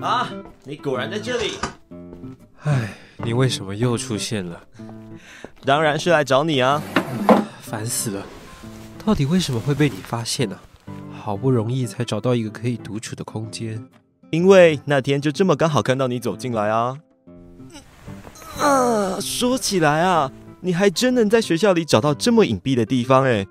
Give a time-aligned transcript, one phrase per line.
[0.00, 0.30] 啊，
[0.64, 1.52] 你果然在这里。
[2.62, 4.60] 唉，你为什么又出现了？
[5.64, 6.82] 当然是来找你啊！
[7.60, 8.26] 烦死了，
[9.04, 10.58] 到底为什么会被你发现呢？
[11.18, 13.84] 好不容易才找到一个可以独处的空间，
[14.30, 16.98] 因为那天就这么刚好看到你走进来啊。
[18.58, 23.46] 啊，说起来啊，你还真能在学校里找到这么隐蔽的地方哎。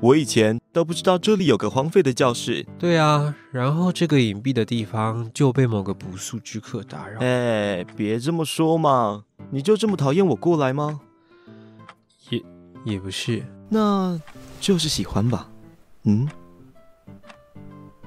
[0.00, 2.66] 我以前都不知道这里有个荒废的教室。
[2.78, 7.20] 对啊，然后这个隐蔽的地方就被某个不速之客打扰。
[7.20, 11.00] 哎，别这么说嘛，你就这么讨厌我过来吗？
[12.30, 12.42] 也
[12.84, 14.18] 也不是，那
[14.60, 15.48] 就是喜欢吧。
[16.04, 16.26] 嗯，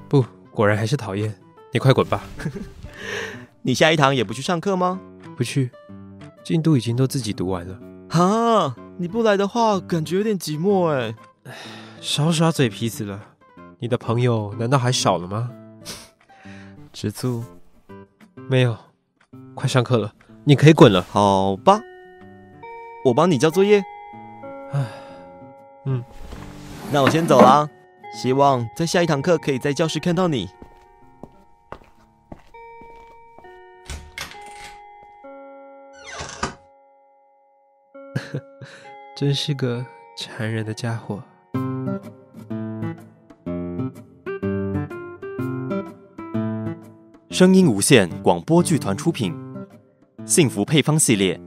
[0.08, 1.32] 不，果然还是讨厌。
[1.72, 2.24] 你快滚吧！
[3.62, 5.00] 你下一堂也不去上课吗？
[5.36, 5.70] 不去，
[6.42, 7.78] 进度已经都自己读完了。
[8.08, 11.14] 哈，你不来的话，感觉有点寂寞哎。
[12.00, 13.20] 少耍嘴皮子了，
[13.78, 15.50] 你的朋友难道还少了吗？
[16.92, 17.44] 吃醋？
[18.34, 18.76] 没有，
[19.54, 20.12] 快上课了，
[20.44, 21.02] 你可以滚了。
[21.02, 21.80] 好吧，
[23.04, 23.84] 我帮你交作业。
[24.72, 24.86] 唉，
[25.84, 26.04] 嗯，
[26.92, 27.68] 那我先走了。
[28.14, 30.48] 希望在下一堂课可以在教室看到你。
[39.16, 39.84] 真是个
[40.16, 41.22] 残忍的家伙。
[47.36, 49.30] 声音无限广播剧团出品，
[50.26, 51.38] 《幸福配方系列》，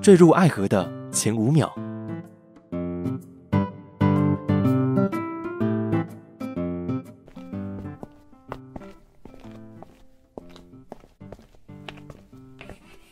[0.00, 1.68] 坠入爱河的前五秒。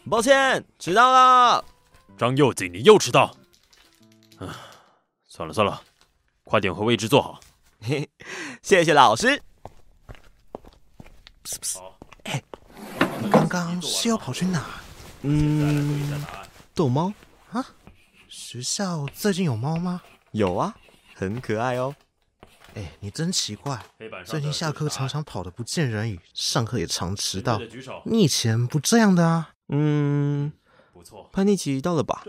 [0.09, 1.65] 抱歉，迟到了。
[2.17, 3.35] 张佑景，你又迟到。
[4.39, 4.55] 啊，
[5.27, 5.83] 算了算了，
[6.45, 7.41] 快点回位置坐好。
[7.81, 8.09] 嘿，
[8.63, 9.43] 谢谢老师。
[12.25, 12.43] 哎，
[13.23, 14.65] 你刚刚是要跑去哪？
[15.23, 16.25] 嗯，
[16.75, 17.13] 逗猫
[17.51, 17.65] 啊？
[18.29, 20.03] 学校最近有猫吗？
[20.33, 20.77] 有啊，
[21.15, 21.95] 很可爱哦。
[22.75, 23.83] 哎，你真奇怪，
[24.25, 27.59] 最近下课常常跑得不见人影，上课也常迟到。
[28.05, 29.51] 你以前不这样的啊？
[29.69, 30.53] 嗯，
[30.93, 32.25] 不错，叛逆期到了吧？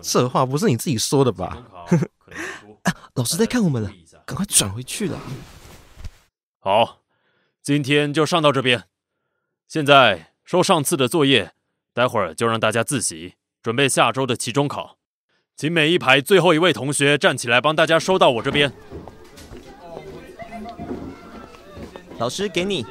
[0.00, 1.64] 这话不是你自己说的吧？
[2.84, 3.92] 啊，老师在看我们了，
[4.24, 5.18] 赶快转回去了。
[6.60, 7.00] 好。
[7.68, 8.84] 今天就上到这边，
[9.68, 11.52] 现在收上次的作业，
[11.92, 14.96] 待会儿就让大家自习，准备下周的期中考。
[15.54, 18.72] 请每一排最后一位同学站起来，帮大家收到我这边。
[22.18, 22.86] 老师给你，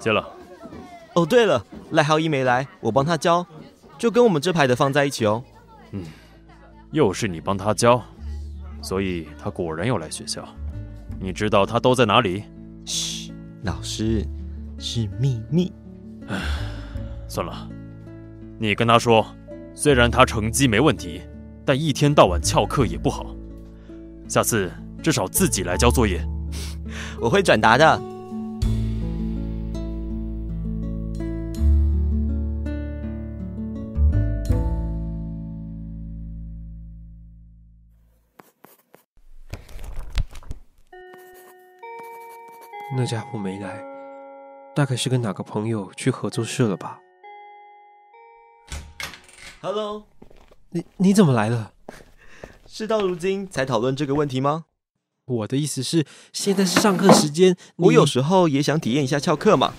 [0.00, 0.34] 接了。
[1.14, 3.46] 哦，对了，赖浩一没来，我帮他交，
[3.98, 5.44] 就跟我们这排的放在一起哦。
[5.90, 6.06] 嗯，
[6.92, 8.02] 又是你帮他交，
[8.82, 10.42] 所以他果然要来学校。
[11.20, 12.44] 你知道他都在哪里？
[13.64, 13.70] 嘘。
[13.70, 14.24] 老师，
[14.78, 15.72] 是秘密。
[16.28, 16.38] 唉，
[17.26, 17.68] 算了，
[18.58, 19.26] 你跟他说，
[19.74, 21.22] 虽然他成绩没问题，
[21.64, 23.34] 但一天到晚翘课也不好。
[24.28, 24.70] 下次
[25.02, 26.22] 至少自己来交作业。
[27.20, 28.13] 我会转达的。
[42.96, 43.84] 那家伙没来，
[44.72, 47.00] 大概是跟哪个朋友去合作社了吧
[49.60, 50.04] ？Hello，
[50.70, 51.72] 你你怎么来了？
[52.68, 54.66] 事到如今才讨论这个问题吗？
[55.24, 59.74] 我的意思是，现在是上课时间，我有时候也想体验一下翘课嘛。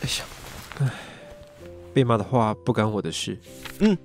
[0.00, 0.24] 哎呀，
[0.78, 0.90] 哎，
[1.92, 3.38] 被骂的话不干我的事。
[3.80, 3.98] 嗯，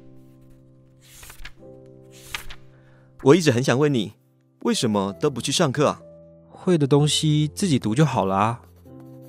[3.23, 4.15] 我一直很想问你，
[4.63, 6.01] 为什么都不去上课啊？
[6.65, 8.59] 会的东西自己读就好啦。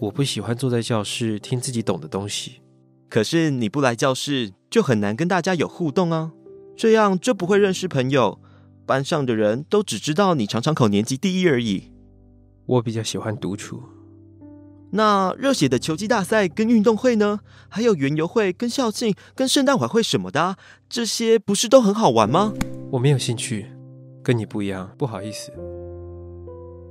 [0.00, 2.62] 我不喜欢坐在教室听自己懂的东西。
[3.10, 6.32] 可是你不来教室，就很难跟大家有互动啊，
[6.74, 8.40] 这样就不会认识朋友。
[8.86, 11.92] 班上的人都只知道你常常考年级第一而已。
[12.64, 13.82] 我比较喜欢独处。
[14.92, 17.40] 那热血的球技大赛跟运动会呢？
[17.68, 20.56] 还有园游会、跟校庆、跟圣诞晚会什么的，
[20.88, 22.54] 这些不是都很好玩吗？
[22.92, 23.66] 我没有兴趣，
[24.22, 25.52] 跟你不一样，不好意思。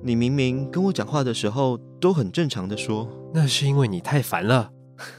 [0.06, 4.72] 你明明跟我讲话的时候都很正常的说，那是因为你太烦了。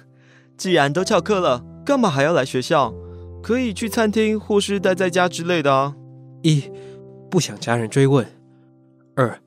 [0.57, 2.95] 既然都翘课了，干嘛还要来学校？
[3.43, 5.97] 可以去餐厅或是待在家之类的啊。
[6.43, 6.71] 一，
[7.29, 8.25] 不想家人追问；
[9.17, 9.41] 二，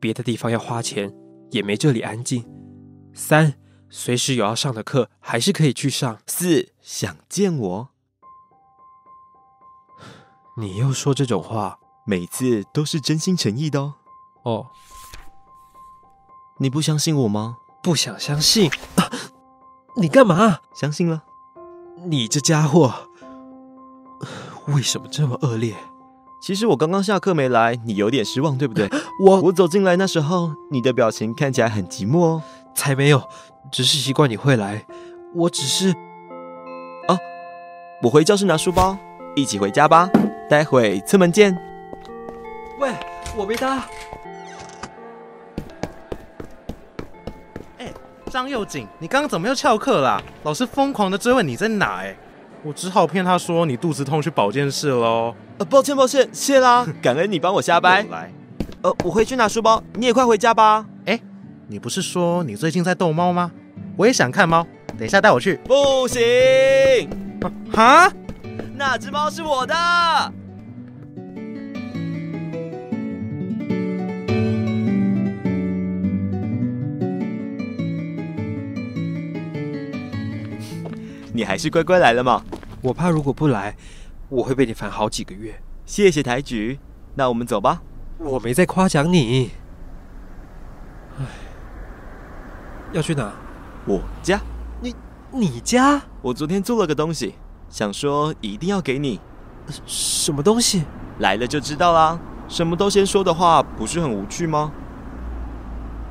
[0.00, 1.14] 别的地方要花钱，
[1.50, 2.42] 也没这里安静；
[3.12, 3.52] 三，
[3.90, 7.88] 随时有要上的课，还是可以去上；四，想见我。
[10.56, 13.94] 你又说这种话，每次都是真心诚意的哦。
[14.42, 14.66] 哦，
[16.58, 17.58] 你不相信我吗？
[17.82, 18.70] 不想相信。
[19.96, 20.60] 你干嘛？
[20.74, 21.22] 相信了？
[22.04, 22.92] 你这家伙
[24.68, 25.74] 为什么这么恶劣？
[26.40, 28.90] 其实我刚刚下课没来，你有点失望，对不对？
[29.24, 32.42] 我我走进来那时候，你的表情看起来很寂寞哦。
[32.74, 33.22] 才没有，
[33.70, 34.84] 只是习惯你会来。
[35.34, 35.90] 我只是……
[37.06, 37.16] 啊，
[38.02, 38.96] 我回教室拿书包，
[39.36, 40.08] 一起回家吧。
[40.48, 41.56] 待会侧门见。
[42.80, 42.92] 喂，
[43.36, 43.86] 我没搭。
[48.32, 50.18] 张又景，你刚刚怎么又翘课啦？
[50.42, 51.96] 老师疯狂的追问你在哪？
[51.98, 52.16] 哎，
[52.62, 55.34] 我只好骗他说你肚子痛去保健室喽。
[55.58, 58.02] 呃，抱歉抱歉，谢啦， 感恩你帮我瞎掰。
[58.04, 58.32] 来，
[58.80, 60.86] 呃，我回去拿书包，你也快回家吧。
[61.04, 61.20] 哎，
[61.68, 63.52] 你不是说你最近在逗猫吗？
[63.98, 64.66] 我也想看猫，
[64.98, 65.56] 等一下带我去。
[65.66, 66.22] 不行。
[67.70, 68.10] 哈？
[68.74, 69.74] 那只猫是我的。
[81.42, 82.40] 你还是乖乖来了嘛？
[82.82, 83.74] 我怕如果不来，
[84.28, 85.60] 我会被你烦好几个月。
[85.84, 86.78] 谢谢抬举，
[87.16, 87.82] 那我们走吧。
[88.18, 89.50] 我没在夸奖你。
[91.18, 91.24] 唉，
[92.92, 93.32] 要去哪？
[93.86, 94.40] 我家。
[94.80, 94.94] 你
[95.32, 96.00] 你家？
[96.20, 97.34] 我昨天做了个东西，
[97.68, 99.20] 想说一定要给你。
[99.84, 100.84] 什么东西？
[101.18, 102.20] 来了就知道啦。
[102.46, 104.70] 什么都先说的话，不是很无趣吗？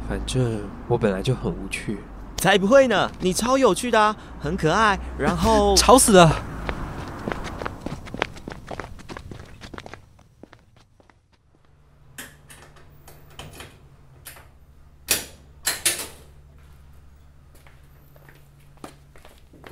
[0.09, 1.99] 反正我本来就很无趣。
[2.41, 3.11] 才不会呢！
[3.19, 6.43] 你超有趣的，很可爱，然后 吵死了。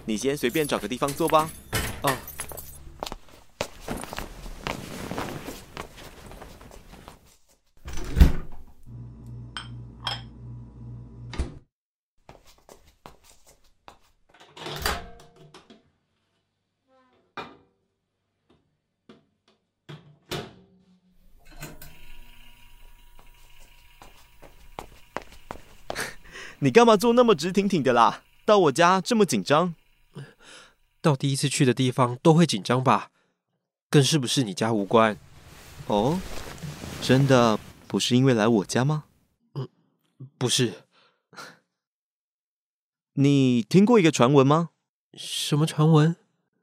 [0.06, 1.50] 你先随便找个地方坐吧。
[26.60, 28.24] 你干嘛坐那么直挺挺的啦？
[28.46, 29.76] 到我家这么紧张？
[31.02, 33.12] 到第一次去的地方都会紧张吧？
[33.90, 35.18] 跟是不是你家无关。
[35.88, 36.20] 哦，
[37.02, 37.58] 真的
[37.88, 39.06] 不是因为来我家吗？
[39.56, 39.70] 嗯，
[40.38, 40.74] 不是。
[43.14, 44.70] 你听过一个传闻吗？
[45.14, 46.16] 什么传闻？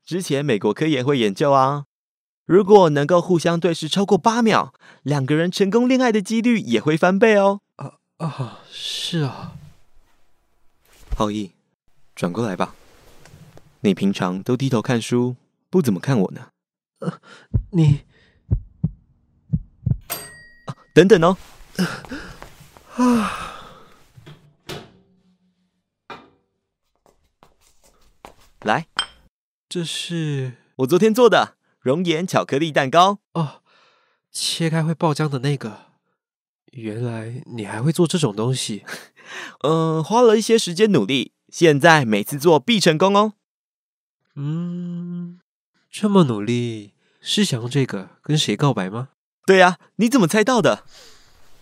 [0.04, 1.86] 之前美国科研会研究啊，
[2.44, 7.62] 如果能够互相对视超过八秒，两个人成功恋爱的几率也会翻倍哦。
[7.76, 9.52] 啊啊，是啊。
[11.18, 11.52] 浩毅，
[12.14, 12.74] 转过来吧。
[13.80, 15.36] 你平常都低头看书，
[15.70, 16.50] 不怎么看我呢。
[16.98, 17.20] 呃，
[17.70, 18.02] 你
[20.66, 21.38] 啊，等等哦。
[22.96, 23.32] 啊，
[28.60, 28.86] 来，
[29.70, 33.20] 这是我昨天做的熔岩巧克力蛋糕。
[33.32, 33.62] 哦，
[34.30, 35.86] 切开会爆浆的那个。
[36.76, 38.84] 原来你还会做这种东西。
[39.64, 43.32] 嗯，花了一些时间努力，现在每次做必成功哦。
[44.34, 45.40] 嗯，
[45.90, 49.08] 这么努力是想用这个跟谁告白吗？
[49.46, 50.84] 对呀，你怎么猜到的？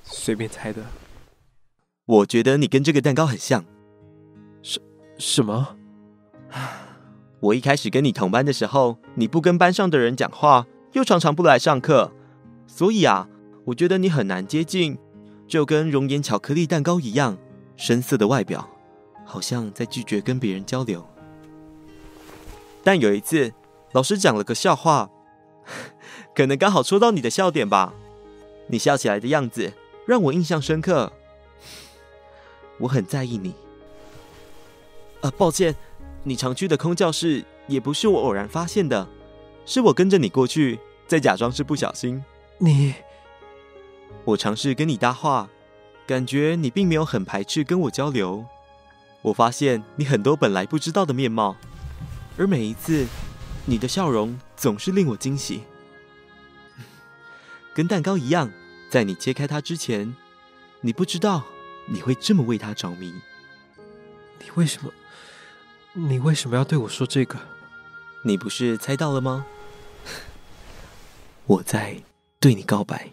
[0.02, 0.84] 随便猜的。
[2.06, 3.64] 我觉得你跟这个蛋糕很像。
[4.62, 4.80] 什
[5.18, 5.76] 什么？
[7.40, 12.12] 我一开始跟你同班的时候，你不跟班上的人讲话，又常常不来上课，
[12.66, 13.28] 所以啊，
[13.66, 14.98] 我觉得你很难接近，
[15.46, 17.36] 就跟熔岩巧克力蛋糕一样，
[17.76, 18.68] 深色的外表，
[19.24, 21.06] 好像在拒绝跟别人交流。
[22.82, 23.52] 但有一次，
[23.92, 25.10] 老师讲了个笑话，
[26.34, 27.94] 可能刚好戳到你的笑点吧。
[28.66, 29.72] 你笑起来的样子
[30.06, 31.12] 让我印象深刻，
[32.78, 33.54] 我很在意你。
[35.20, 35.74] 啊，抱歉，
[36.22, 39.06] 你常去的空教室也不是我偶然发现的，
[39.66, 42.22] 是我跟着你过去，再假装是不小心。
[42.58, 42.94] 你，
[44.24, 45.48] 我尝试跟你搭话，
[46.06, 48.46] 感觉你并没有很排斥跟我交流。
[49.22, 51.56] 我发现你很多本来不知道的面貌。
[52.36, 53.06] 而每一次，
[53.66, 55.62] 你的笑容总是令我惊喜，
[57.74, 58.50] 跟蛋糕一样，
[58.90, 60.16] 在你切开它之前，
[60.80, 61.44] 你不知道
[61.86, 63.14] 你会这么为它着迷。
[64.40, 64.90] 你为什么？
[65.92, 67.38] 你为什么要对我说这个？
[68.24, 69.46] 你不是猜到了吗？
[71.46, 72.02] 我在
[72.40, 73.10] 对你告白。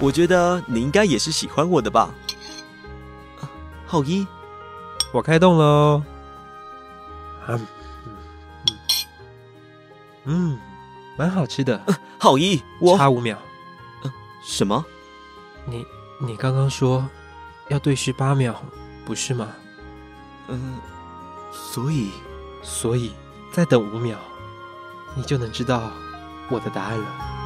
[0.00, 2.14] 我觉得你应该也是喜欢我的吧？
[3.86, 4.26] 浩一，
[5.12, 6.02] 我开动喽。
[7.48, 7.66] 嗯
[10.24, 10.58] 嗯，
[11.16, 11.82] 蛮好吃的。
[12.18, 13.36] 好一，我差五秒。
[14.04, 14.12] 嗯，
[14.44, 14.84] 什么？
[15.64, 15.86] 你
[16.20, 17.08] 你刚刚说
[17.68, 18.54] 要对视八秒，
[19.04, 19.48] 不是吗？
[20.48, 20.78] 嗯，
[21.50, 22.10] 所以，
[22.62, 23.12] 所以
[23.52, 24.16] 再等五秒，
[25.14, 25.90] 你就能知道
[26.50, 27.37] 我的答案了。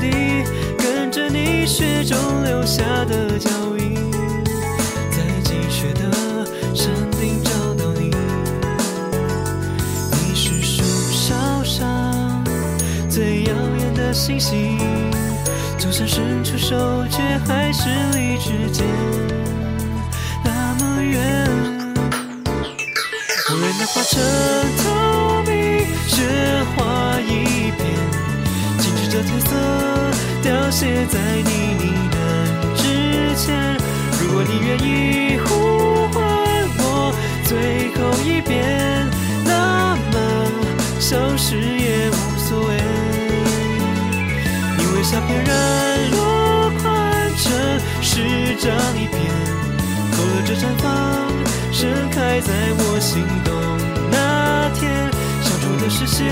[0.00, 0.44] 地，
[0.76, 3.94] 跟着你雪中留下的脚印，
[5.10, 8.10] 在积雪的山顶找到你。
[10.12, 12.42] 你是树梢上
[13.08, 14.78] 最耀眼的星星，
[15.78, 18.86] 就算伸出手，却还是离指尖
[20.44, 21.46] 那么远。
[23.50, 24.20] 无人的化车
[24.82, 26.16] 透明，雪
[26.76, 28.17] 花一片。
[29.18, 29.50] 静止着褪色，
[30.42, 32.16] 凋谢在你呢喃
[32.76, 33.76] 之前。
[34.20, 36.16] 如果你愿意呼唤
[36.78, 37.12] 我
[37.44, 39.10] 最后一遍，
[39.44, 40.14] 那么
[41.00, 42.76] 消失也无所谓。
[44.94, 46.86] 微笑翩然落款
[47.36, 47.46] 成
[48.02, 49.16] 诗章一篇，
[50.12, 50.86] 勾勒着绽放
[51.72, 53.52] 盛开在我心动
[54.10, 55.10] 那天，
[55.42, 56.26] 相处的视线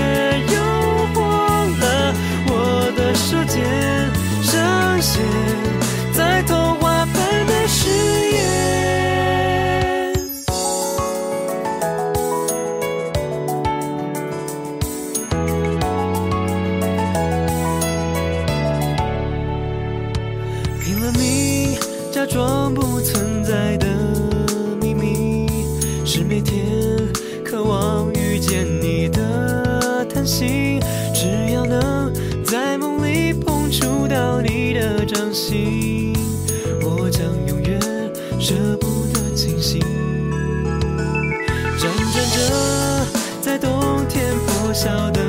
[30.27, 30.79] 心。
[31.13, 36.13] 只要能在梦里碰触到你的掌心，
[36.83, 37.79] 我将永远
[38.39, 39.81] 舍不得清醒。
[41.79, 43.07] 辗转着，
[43.41, 45.21] 在冬天破晓的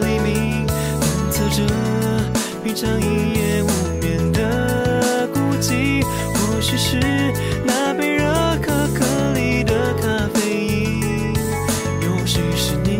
[0.00, 1.66] 黎明，观测着
[2.62, 3.68] 平常一夜无
[4.00, 6.02] 眠的孤寂。
[6.34, 6.98] 或许是
[7.64, 8.24] 那杯热
[8.62, 11.34] 可可里的咖啡因，
[12.00, 12.93] 或许是你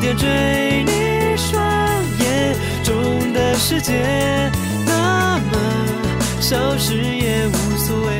[0.00, 0.26] 点缀
[0.84, 1.62] 你双
[2.20, 3.92] 眼中的世界，
[4.84, 5.58] 那么
[6.40, 8.18] 消失也无所谓。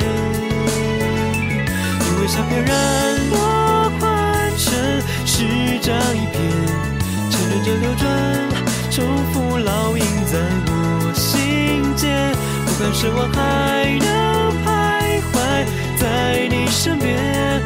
[2.01, 2.75] 你微笑翩然
[3.31, 4.73] 落款成
[5.25, 6.35] 诗章一片，
[7.31, 8.05] 沉沦着流转，
[8.91, 12.33] 重复烙印在我心间。
[12.65, 14.07] 不管失望还能
[14.65, 15.35] 徘徊。
[15.99, 17.63] 在你身边，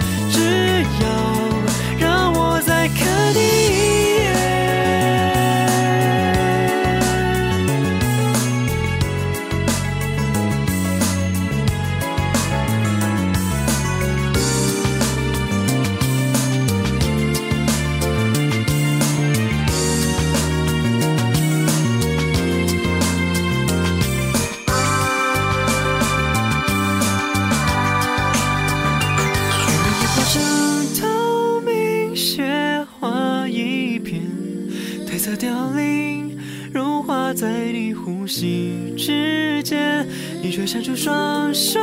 [35.21, 36.39] 色凋零，
[36.73, 40.09] 融化在你呼吸之间，
[40.41, 41.79] 你却伸出双手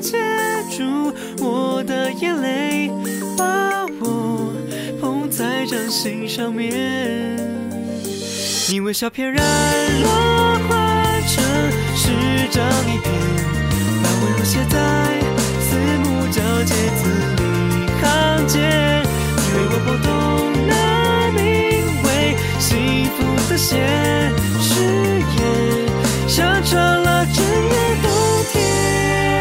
[0.00, 0.18] 接
[0.76, 2.90] 住我的眼泪，
[3.38, 4.52] 把我
[5.00, 7.38] 捧在掌心上面。
[8.68, 9.40] 你微笑翩然
[10.02, 11.44] 落花成
[11.94, 12.10] 诗
[12.50, 13.12] 章一篇，
[14.02, 15.20] 把温柔写在
[15.60, 16.74] 四目交接
[23.50, 23.76] 的些
[24.60, 29.39] 誓言像成了整个冬天。